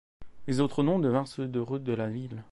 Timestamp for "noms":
0.81-0.97